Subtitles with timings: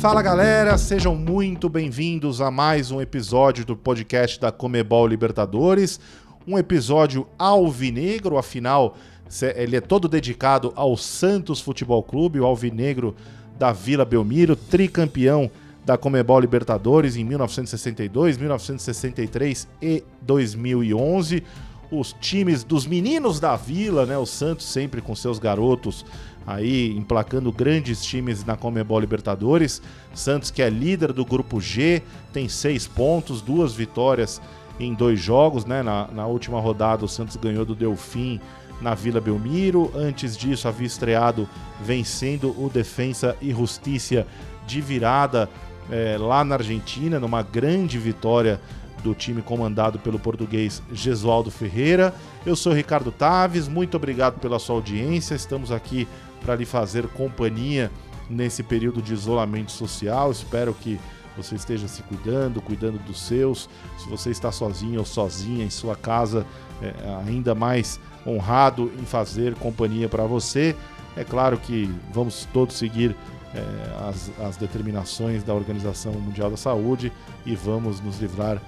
[0.00, 5.98] Fala galera, sejam muito bem-vindos a mais um episódio do podcast da Comebol Libertadores.
[6.46, 8.96] Um episódio alvinegro, afinal,
[9.56, 13.16] ele é todo dedicado ao Santos Futebol Clube, o alvinegro
[13.58, 15.50] da Vila Belmiro, tricampeão
[15.84, 21.42] da Comebol Libertadores em 1962, 1963 e 2011.
[21.90, 24.16] Os times dos meninos da Vila, né?
[24.18, 26.04] O Santos sempre com seus garotos
[26.46, 29.82] aí emplacando grandes times na Comebol Libertadores.
[30.14, 32.02] Santos que é líder do grupo G,
[32.32, 34.40] tem seis pontos, duas vitórias
[34.80, 35.82] em dois jogos, né?
[35.82, 38.40] Na, na última rodada o Santos ganhou do Delfim
[38.80, 39.90] na Vila Belmiro.
[39.94, 41.48] Antes disso havia estreado
[41.82, 44.26] vencendo o Defensa e Justiça
[44.66, 45.48] de virada
[45.90, 48.60] é, lá na Argentina, numa grande vitória
[49.02, 52.14] do time comandado pelo português Gesualdo Ferreira.
[52.44, 55.34] Eu sou Ricardo Taves, muito obrigado pela sua audiência.
[55.34, 56.06] Estamos aqui
[56.40, 57.90] para lhe fazer companhia
[58.28, 60.30] nesse período de isolamento social.
[60.30, 60.98] Espero que
[61.36, 63.68] você esteja se cuidando, cuidando dos seus.
[63.96, 66.44] Se você está sozinho ou sozinha em sua casa,
[66.82, 66.92] é,
[67.26, 70.74] ainda mais honrado em fazer companhia para você.
[71.16, 73.16] É claro que vamos todos seguir
[73.54, 77.12] é, as, as, determinações da Organização Mundial da Saúde
[77.46, 78.60] e vamos nos livrar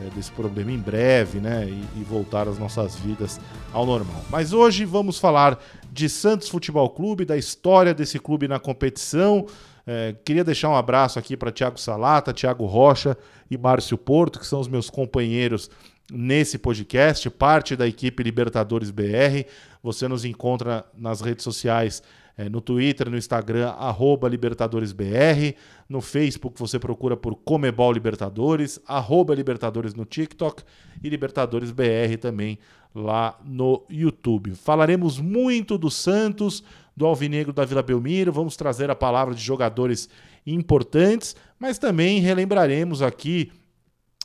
[0.00, 1.66] é, desse problema em breve, né?
[1.68, 3.40] E, e, voltar as nossas vidas
[3.72, 4.24] ao normal.
[4.30, 9.46] Mas hoje vamos falar de Santos Futebol Clube, da história desse clube na competição.
[9.86, 13.16] É, queria deixar um abraço aqui para Tiago Salata, Tiago Rocha
[13.50, 15.70] e Márcio Porto, que são os meus companheiros
[16.10, 19.46] nesse podcast, parte da equipe Libertadores BR.
[19.82, 22.02] Você nos encontra nas redes sociais
[22.36, 25.54] é, no Twitter, no Instagram, arroba LibertadoresBR.
[25.88, 30.62] No Facebook você procura por Comebol Libertadores, arroba Libertadores no TikTok
[31.02, 32.58] e Libertadores BR também
[32.94, 34.54] lá no YouTube.
[34.54, 36.62] Falaremos muito do Santos,
[36.96, 40.08] do Alvinegro da Vila Belmiro, vamos trazer a palavra de jogadores
[40.46, 43.50] importantes, mas também relembraremos aqui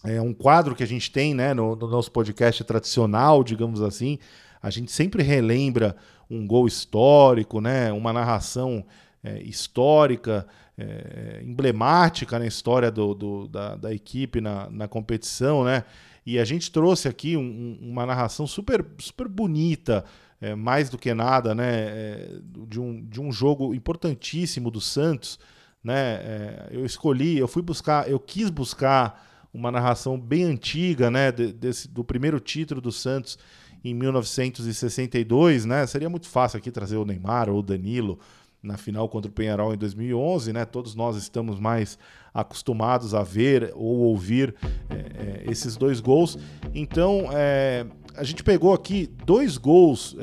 [0.03, 4.19] é um quadro que a gente tem né, no, no nosso podcast tradicional, digamos assim.
[4.61, 5.95] A gente sempre relembra
[6.29, 7.91] um gol histórico, né?
[7.91, 8.85] Uma narração
[9.23, 15.83] é, histórica, é, emblemática na história do, do da, da, equipe na, na competição, né?
[16.25, 20.03] E a gente trouxe aqui um, uma narração super, super bonita,
[20.41, 21.71] é, mais do que nada, né?
[21.73, 25.39] É, de, um, de um jogo importantíssimo do Santos,
[25.83, 26.15] né?
[26.21, 31.31] É, eu escolhi, eu fui buscar, eu quis buscar uma narração bem antiga, né?
[31.31, 33.39] De, desse, do primeiro título do Santos
[33.83, 35.85] em 1962, né?
[35.87, 38.19] Seria muito fácil aqui trazer o Neymar ou o Danilo
[38.61, 40.65] na final contra o Penharol em 2011, né?
[40.65, 41.97] Todos nós estamos mais
[42.33, 44.53] acostumados a ver ou ouvir
[44.89, 46.37] é, é, esses dois gols.
[46.73, 50.15] Então, é, a gente pegou aqui dois gols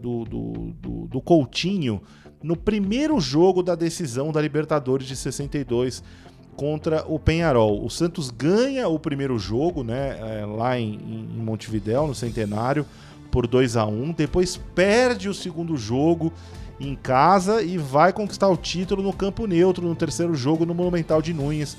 [0.00, 2.02] do, do, do, do Coutinho
[2.42, 6.02] no primeiro jogo da decisão da Libertadores de 62
[6.56, 7.84] contra o Penharol.
[7.84, 12.86] O Santos ganha o primeiro jogo, né, é, lá em, em Montevidéu, no Centenário,
[13.30, 16.32] por 2 a 1 Depois perde o segundo jogo
[16.78, 21.22] em casa e vai conquistar o título no campo neutro no terceiro jogo no Monumental
[21.22, 21.76] de Nunes,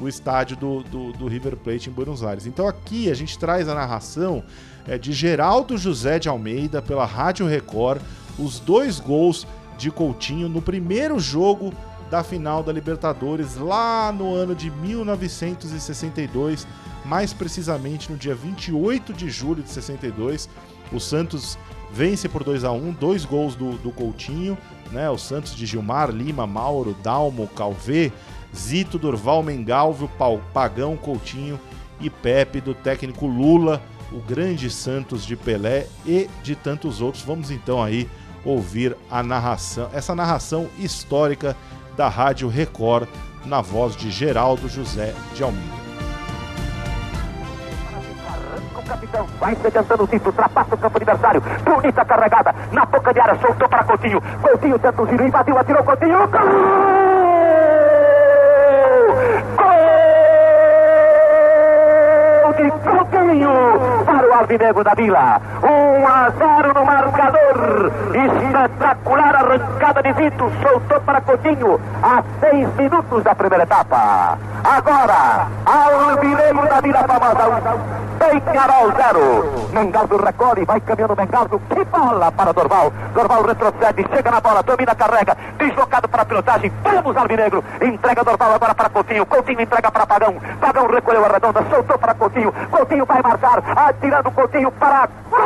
[0.00, 2.46] o estádio do, do, do River Plate em Buenos Aires.
[2.46, 4.42] Então aqui a gente traz a narração
[4.86, 8.00] é, de Geraldo José de Almeida pela Rádio Record,
[8.38, 9.46] os dois gols
[9.78, 11.72] de Coutinho no primeiro jogo
[12.10, 16.66] da final da Libertadores lá no ano de 1962,
[17.04, 20.48] mais precisamente no dia 28 de julho de 62.
[20.92, 21.58] O Santos
[21.92, 24.56] vence por 2 a 1 dois gols do, do Coutinho,
[24.92, 25.10] né?
[25.10, 28.12] O Santos de Gilmar, Lima, Mauro, Dalmo, Calvê,
[28.54, 30.10] Zito, Durval, Mengalvio,
[30.52, 31.58] Pagão, Coutinho
[32.00, 37.24] e Pepe do técnico Lula, o grande Santos de Pelé e de tantos outros.
[37.24, 38.08] Vamos então aí
[38.44, 41.56] ouvir a narração, essa narração histórica
[41.96, 43.08] da Rádio Record,
[43.44, 45.86] na voz de Geraldo José de Almeida.
[48.86, 53.36] capitão, vai sedentando o cinto, ultrapassa o campo adversário, bonita carregada, na boca de área,
[53.40, 56.40] soltou para Coutinho, Coutinho tenta o giro, invadiu, atirou Coutinho, gol!
[62.42, 62.95] Gol de
[63.26, 64.06] Coutinho!
[64.38, 65.40] Alvinegro da Vila.
[65.62, 67.92] 1 a 0 no marcador.
[68.14, 70.52] Espetacular arrancada de Vito.
[70.62, 74.38] Soltou para Coutinho a 6 minutos da primeira etapa.
[74.62, 78.06] Agora, Alvinegro da Vila Famosa 1.
[78.52, 79.65] Carol 0.
[79.72, 81.60] Mengaldo recolhe, vai caminhando Mengaldo.
[81.68, 82.92] Que bola para Dorval.
[83.14, 85.36] Dorval retrocede, chega na bola, domina, carrega.
[85.58, 86.72] Deslocado para a pilotagem.
[86.82, 87.64] Vamos, Alvinegro.
[87.80, 89.26] Entrega Dorval agora para Coutinho.
[89.26, 90.36] Coutinho entrega para Pagão.
[90.60, 92.52] Pagão recolheu a redonda, soltou para Coutinho.
[92.70, 95.08] Coutinho vai marcar, atirando Coutinho para.
[95.30, 95.36] Gol!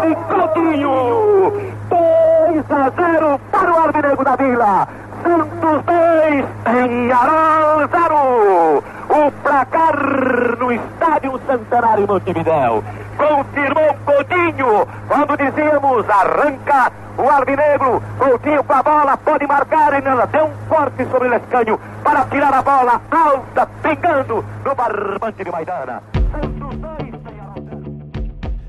[0.00, 1.78] Gol Coutinho!
[1.88, 4.88] 2 a 0 para o Alvinegro da Vila.
[5.28, 8.82] Santos 2, Penharol 0.
[9.10, 12.82] O placar no estádio Centenário Montevidéu.
[13.18, 18.02] Confirmou Coutinho quando dizíamos arranca o Alvinegro.
[18.16, 22.24] Coutinho com a bola, pode marcar e ela deu um forte sobre o Lescânio para
[22.24, 26.02] tirar a bola alta, pegando no barbante de Maidana.
[26.32, 27.14] Santos 2,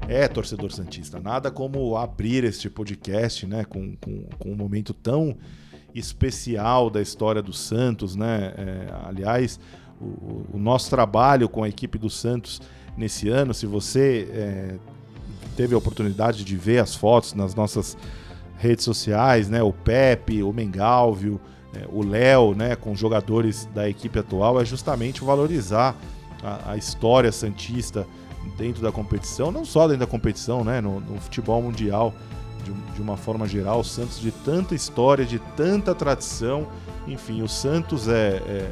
[0.10, 5.38] É, torcedor Santista, nada como abrir este podcast, né, com, com, com um momento tão
[5.94, 8.54] especial da história do Santos, né?
[8.58, 9.60] É, aliás,
[10.00, 12.62] o, o, nosso trabalho com a equipe do Santos
[12.98, 14.76] nesse ano, se você é,
[15.56, 17.98] teve a oportunidade de ver as fotos nas nossas
[18.58, 19.62] redes sociais, né?
[19.64, 21.40] O Pepe, o Mengalvio,
[21.74, 22.76] é, o Léo, né?
[22.76, 25.96] Com jogadores da equipe atual, é justamente valorizar
[26.44, 28.06] a, a história santista
[28.58, 32.14] dentro da competição, não só dentro da competição, né, no, no futebol mundial
[32.64, 36.68] de, de, uma forma geral, o Santos de tanta história, de tanta tradição,
[37.08, 38.72] enfim, o Santos é, é,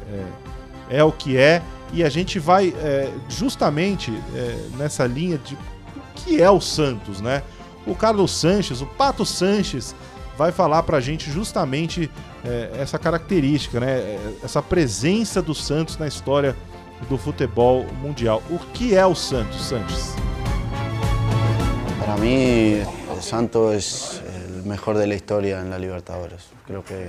[0.90, 1.62] é, é o que é
[1.92, 5.58] e a gente vai é, justamente é, nessa linha de o
[6.14, 7.42] que é o Santos, né?
[7.86, 9.94] O Carlos Sanches, o Pato Sanches,
[10.36, 12.10] vai falar para a gente justamente
[12.44, 14.18] é, essa característica, né?
[14.42, 16.54] Essa presença do Santos na história
[17.08, 18.42] do futebol mundial.
[18.50, 20.14] O que é o Santos, Santos?
[21.98, 26.48] Para el Santos es el mejor de la historia en la Libertadores.
[26.66, 27.08] Creo que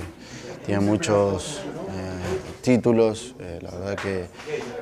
[0.65, 4.25] tiene muchos eh, títulos, eh, la verdad que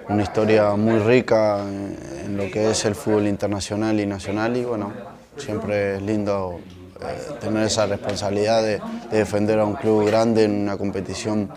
[0.10, 4.94] una historia muy rica en, lo que es el fútbol internacional y nacional y bueno,
[5.38, 6.60] siempre es lindo
[7.02, 11.50] eh, tener esa responsabilidad de, de defender a un club grande en una competición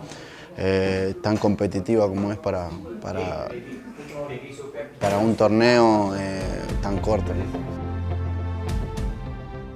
[1.22, 2.68] tan competitiva como es para,
[3.00, 3.48] para,
[5.40, 7.32] torneio eh, tão curto.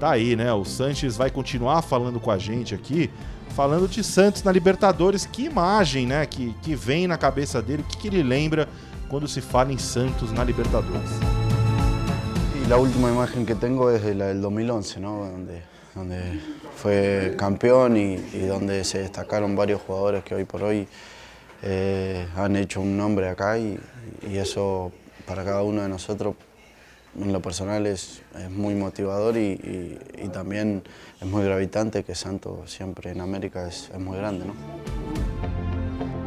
[0.05, 0.11] Né?
[0.11, 0.53] Tá aí, né?
[0.53, 3.11] O Sanches vai continuar falando com a gente aqui,
[3.57, 5.25] falando de Santos na Libertadores.
[5.25, 6.27] Que imagem, né?
[6.27, 8.69] Que, que vem na cabeça dele, o que, que ele lembra
[9.09, 11.11] quando se fala em Santos na Libertadores?
[12.69, 15.23] E a última imagem que tenho é a del 2011, ¿no?
[15.97, 20.89] Onde campeón y, y, donde se destacaron varios jugadores que hoy por hoy
[21.63, 23.79] eh, han hecho un nombre acá y,
[24.29, 24.91] y, eso
[25.25, 26.35] para cada uno de nosotros
[27.21, 30.83] en lo personal es, es muy motivador y, y, también
[31.21, 34.55] es muy gravitante que Santos siempre en América es, es muy grande, ¿no?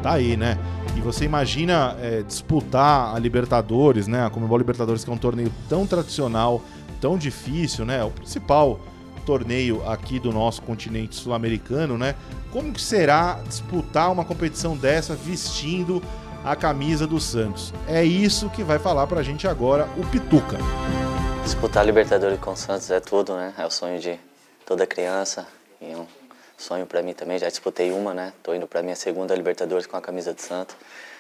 [0.02, 0.58] Tá aí, né?
[0.96, 4.24] E você imagina é, disputar a Libertadores, né?
[4.24, 6.62] A Comebol Libertadores, que é um torneio tão tradicional,
[7.02, 8.04] tão difícil, né?
[8.04, 8.80] O principal
[9.26, 12.16] torneio aqui do nosso continente sul-americano, né?
[12.52, 16.02] Como que será disputar uma competição dessa vestindo
[16.48, 17.74] a camisa do Santos?
[17.88, 20.58] É isso que vai falar pra gente agora o Pituca.
[21.44, 23.54] Disputar a Libertadores com o Santos é tudo, né?
[23.58, 24.18] É o sonho de
[24.66, 25.46] toda criança
[25.82, 26.06] e um
[26.58, 27.38] sonho para mim também.
[27.38, 28.32] Já disputei uma, né?
[28.42, 30.76] Tô indo para minha segunda Libertadores com a camisa do Santos.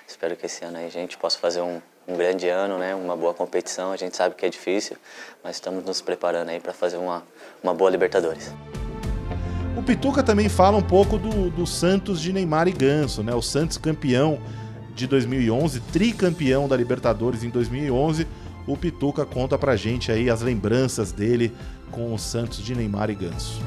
[0.07, 2.95] Espero que esse ano aí a gente possa fazer um, um grande ano, né?
[2.95, 3.91] Uma boa competição.
[3.91, 4.95] A gente sabe que é difícil,
[5.43, 7.21] mas estamos nos preparando aí para fazer uma,
[7.61, 8.53] uma boa Libertadores.
[9.75, 13.35] O Pituca também fala um pouco do, do Santos de Neymar e Ganso, né?
[13.35, 14.39] O Santos campeão
[14.97, 18.27] de 2011, tricampeão da Libertadores em 2011.
[18.65, 21.55] O Pituca conta pra gente aí as lembranças dele
[21.91, 23.61] com o Santos de Neymar e Ganso.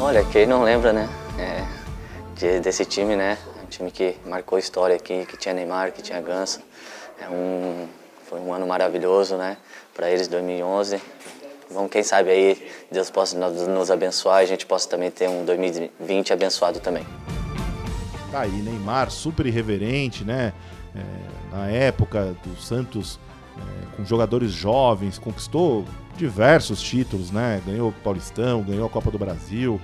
[0.00, 1.08] Olha, quem não lembra, né?
[1.38, 1.64] É,
[2.34, 3.38] de, desse time, né?
[3.68, 6.60] time que marcou história aqui, que tinha Neymar, que tinha Ganso.
[7.20, 7.86] É um,
[8.28, 9.56] foi um ano maravilhoso, né?
[9.94, 11.00] Para eles, 2011.
[11.70, 15.44] Vamos, quem sabe aí Deus possa nos abençoar e a gente possa também ter um
[15.44, 17.06] 2020 abençoado também.
[18.32, 20.54] Tá aí, Neymar, super irreverente, né?
[20.96, 23.20] É, na época do Santos,
[23.58, 25.84] é, com jogadores jovens, conquistou
[26.16, 27.60] diversos títulos, né?
[27.66, 29.78] Ganhou o Paulistão, ganhou a Copa do Brasil,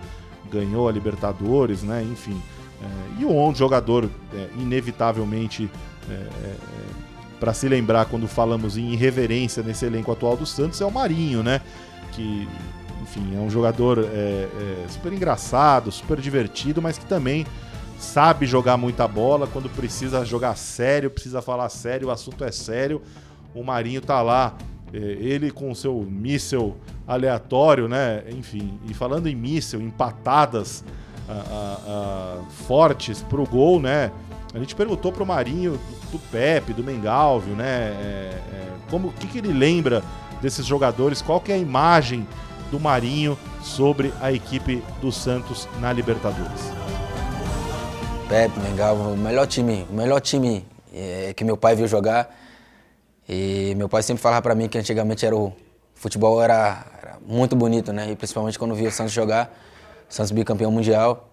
[0.51, 2.03] ganhou a Libertadores, né?
[2.11, 2.41] Enfim,
[2.83, 5.71] é, e um jogador, é, inevitavelmente,
[6.09, 6.57] é, é
[7.39, 11.43] para se lembrar quando falamos em irreverência nesse elenco atual do Santos, é o Marinho,
[11.43, 11.61] né?
[12.13, 12.49] Que,
[13.03, 17.47] enfim, é um jogador é, é, super engraçado, super divertido, mas que também
[17.99, 19.47] sabe jogar muita bola.
[19.47, 23.03] Quando precisa jogar sério, precisa falar sério, o assunto é sério.
[23.55, 24.57] O Marinho tá lá,
[24.93, 26.77] ele com o seu míssel
[27.07, 28.23] aleatório, né?
[28.31, 30.85] Enfim, e falando em míssel, em patadas
[31.29, 34.11] a, a, fortes pro gol, né?
[34.55, 35.79] A gente perguntou pro Marinho
[36.11, 37.67] do Pepe, do Mengalvio, né?
[37.67, 40.03] É, é, como, o que, que ele lembra
[40.41, 41.21] desses jogadores?
[41.21, 42.27] Qual que é a imagem
[42.71, 46.73] do Marinho sobre a equipe do Santos na Libertadores?
[48.29, 52.29] Pepe, Mengalvio, o melhor time, o melhor time é, que meu pai viu jogar.
[53.27, 55.51] E meu pai sempre falava para mim que antigamente era o
[55.95, 58.11] futebol era, era, muito bonito, né?
[58.11, 59.51] E principalmente quando via o Santos jogar
[60.11, 61.31] Santos bicampeão mundial.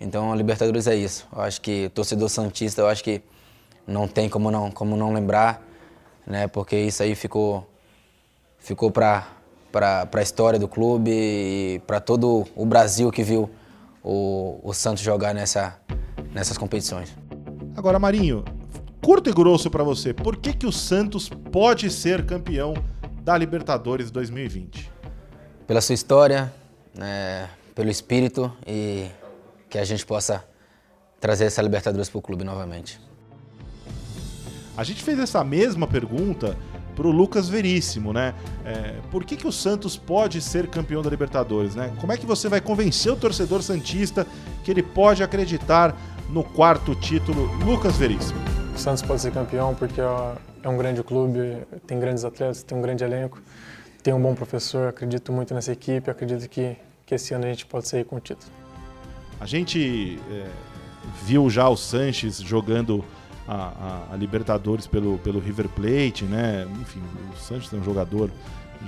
[0.00, 1.26] Então, a Libertadores é isso.
[1.34, 3.22] Eu acho que torcedor santista, eu acho que
[3.84, 5.60] não tem como não, como não lembrar,
[6.24, 6.46] né?
[6.46, 7.68] Porque isso aí ficou
[8.60, 9.26] ficou para
[9.72, 13.50] para a história do clube e para todo o Brasil que viu
[14.02, 15.76] o, o Santos jogar nessa,
[16.32, 17.14] nessas competições.
[17.76, 18.44] Agora, Marinho,
[19.02, 22.74] curto e grosso para você, por que, que o Santos pode ser campeão
[23.22, 24.90] da Libertadores 2020?
[25.66, 26.52] Pela sua história,
[26.94, 29.08] né, pelo espírito e
[29.68, 30.44] que a gente possa
[31.20, 33.00] trazer essa Libertadores para o clube novamente.
[34.76, 36.56] A gente fez essa mesma pergunta
[36.94, 38.34] para o Lucas Veríssimo, né?
[38.64, 41.92] É, por que, que o Santos pode ser campeão da Libertadores, né?
[42.00, 44.26] Como é que você vai convencer o torcedor santista
[44.64, 45.94] que ele pode acreditar
[46.30, 47.46] no quarto título?
[47.64, 48.38] Lucas Veríssimo.
[48.74, 52.82] O Santos pode ser campeão porque é um grande clube, tem grandes atletas, tem um
[52.82, 53.40] grande elenco,
[54.02, 54.88] tem um bom professor.
[54.88, 58.20] Acredito muito nessa equipe, acredito que, que esse ano a gente pode sair com o
[58.20, 58.50] título.
[59.40, 60.46] A gente é,
[61.24, 63.04] viu já o Sanches jogando
[63.46, 66.66] a, a, a, Libertadores pelo, pelo River Plate, né?
[66.80, 67.02] Enfim,
[67.32, 68.30] o Sanches é um jogador,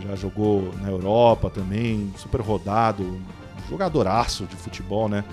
[0.07, 3.21] já jogou na Europa também, super rodado,
[3.69, 5.25] jogadoraço de futebol, né?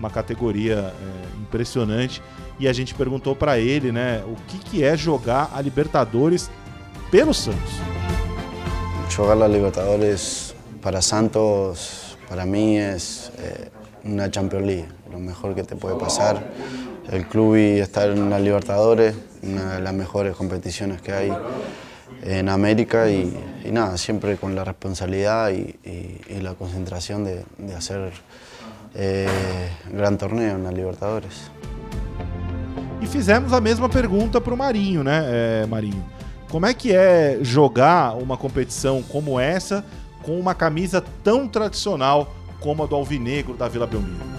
[0.00, 2.22] Uma categoria é, impressionante.
[2.58, 6.50] E a gente perguntou para ele, né, o que, que é jogar a Libertadores
[7.10, 7.74] pelo Santos.
[9.10, 12.96] Jogar a Libertadores para Santos, para mim, é,
[13.38, 13.68] é
[14.02, 16.42] uma Champions League, o melhor que te pode passar
[17.10, 21.32] el club y estar en la Libertadores, una de las mejores competiciones que hay
[22.22, 23.36] en América y,
[23.70, 25.76] nada, siempre con la responsabilidad y
[26.40, 28.12] la concentración de, de hacer
[28.94, 31.50] eh, gran torneio na Libertadores.
[33.00, 35.24] E fizemos a mesma pergunta para o Marinho, né,
[35.62, 36.04] é, Marinho?
[36.50, 39.84] Como é que é jogar uma competição como essa
[40.22, 44.30] com uma camisa tão tradicional como a do Alvinegro da Vila Belmiro?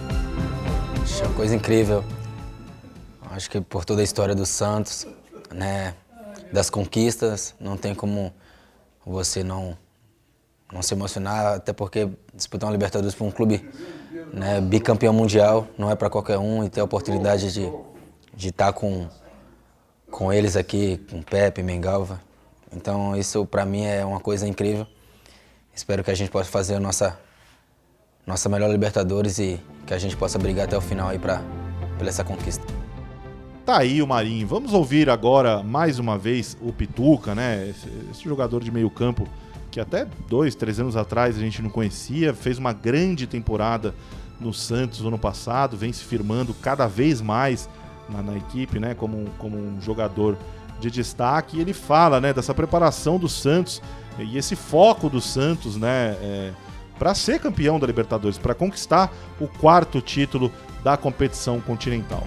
[1.20, 2.04] É uma coisa incrível.
[3.32, 5.08] Acho que por toda a história do Santos,
[5.54, 5.96] né,
[6.52, 8.34] das conquistas, não tem como
[9.06, 9.78] você não
[10.72, 13.68] não se emocionar, até porque disputar uma Libertadores para um clube
[14.34, 17.72] né, bicampeão mundial não é para qualquer um e ter a oportunidade de
[18.34, 19.08] de estar tá com
[20.10, 22.20] com eles aqui, com Pepe, Mengalva.
[22.72, 24.86] Então isso para mim é uma coisa incrível.
[25.74, 27.18] Espero que a gente possa fazer a nossa
[28.26, 31.42] nossa melhor Libertadores e que a gente possa brigar até o final aí para
[31.98, 32.64] pela essa conquista.
[33.66, 34.48] Tá aí o Marinho.
[34.48, 37.70] Vamos ouvir agora mais uma vez o Pituca, né?
[37.70, 39.28] Esse, esse, jogador de meio campo
[39.72, 43.96] que até dois, três anos atrás a gente não conhecia, fez uma grande temporada
[44.40, 47.70] no Santos no ano passado, vem se firmando cada vez mais
[48.10, 48.94] na, na equipe, né?
[48.94, 50.38] Como, como um jogador
[50.80, 51.58] de destaque.
[51.58, 52.34] E ele fala, né?
[52.34, 53.82] Dessa preparação do Santos
[54.20, 56.18] e esse foco do Santos, né?
[56.22, 56.52] É,
[57.00, 60.52] para ser campeão da Libertadores, para conquistar o quarto título
[60.84, 62.24] da competição continental.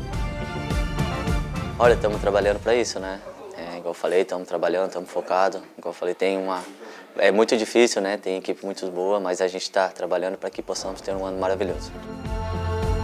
[1.78, 3.20] Olha, estamos trabalhando para isso, né?
[3.56, 5.60] É, igual eu falei, estamos trabalhando, estamos focados.
[5.78, 6.62] Igual eu falei, tem uma.
[7.18, 8.16] É muito difícil, né?
[8.16, 11.38] Tem equipe muito boa, mas a gente está trabalhando para que possamos ter um ano
[11.38, 11.92] maravilhoso.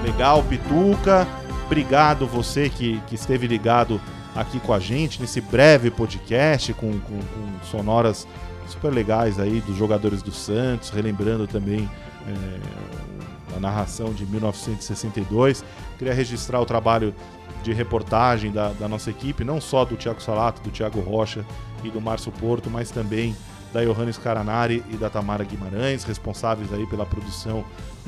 [0.03, 1.27] Legal, Pituca.
[1.67, 4.01] Obrigado você que, que esteve ligado
[4.35, 8.27] aqui com a gente nesse breve podcast com, com, com sonoras
[8.67, 11.89] super legais aí dos jogadores do Santos, relembrando também
[12.27, 15.65] é, a narração de 1962.
[15.99, 17.15] Queria registrar o trabalho
[17.63, 21.45] de reportagem da, da, nossa equipe, não só do Thiago Salato, do Thiago Rocha
[21.85, 23.37] e do Márcio Porto, mas também
[23.73, 27.65] da Johannes Caranari e da Tamara Guimarães, responsáveis aí pela produção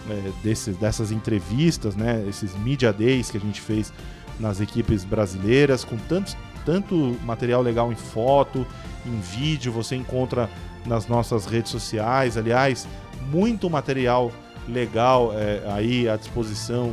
[0.09, 3.93] é, desses, dessas entrevistas, né, esses media days que a gente fez
[4.41, 8.67] nas equipes brasileiras, com tanto, tanto material legal em foto,
[9.07, 10.51] em vídeo, você encontra
[10.87, 12.89] nas nossas redes sociais, aliás,
[13.31, 14.33] muito material
[14.69, 16.93] legal é, aí à disposição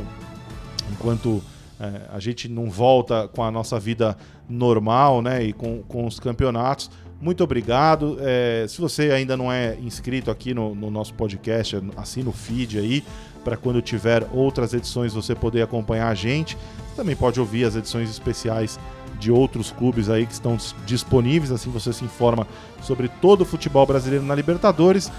[0.90, 1.42] enquanto
[1.78, 4.16] é, a gente não volta com a nossa vida
[4.48, 5.42] normal, né?
[5.42, 6.90] E com, com os campeonatos.
[7.20, 8.16] Muito obrigado.
[8.20, 12.78] É, se você ainda não é inscrito aqui no, no nosso podcast, assina o feed
[12.78, 13.04] aí,
[13.44, 16.56] para quando tiver outras edições você poder acompanhar a gente.
[16.88, 18.78] Você também pode ouvir as edições especiais
[19.18, 22.46] de outros clubes aí que estão disponíveis, assim você se informa
[22.82, 25.12] sobre todo o futebol brasileiro na Libertadores.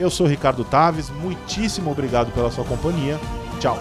[0.00, 3.18] Eu sou Ricardo Taves, muitíssimo obrigado pela sua companhia.
[3.60, 3.78] Tchau.